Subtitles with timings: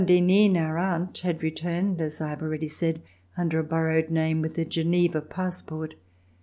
[0.03, 3.03] d'Henin, our aunt, had returned as 1 have already said
[3.37, 5.93] under a borrowed name with a Geneva passport.